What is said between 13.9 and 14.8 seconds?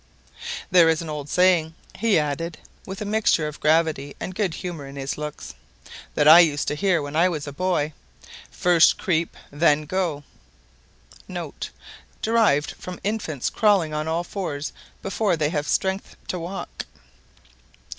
on all fours